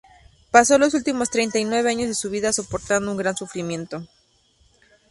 Pasó 0.49 0.79
los 0.79 0.95
últimos 0.95 1.29
treinta 1.29 1.59
y 1.59 1.63
nueve 1.63 1.91
años 1.91 2.07
de 2.07 2.15
su 2.15 2.31
vida 2.31 2.51
soportando 2.51 3.11
un 3.11 3.17
gran 3.17 3.37
sufrimiento. 3.37 4.07